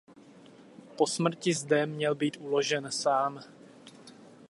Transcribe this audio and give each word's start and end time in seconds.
Po 0.97 1.07
smrti 1.07 1.53
zde 1.53 1.85
měl 1.85 2.15
být 2.15 2.37
uložen 2.39 2.91
sám. 2.91 3.43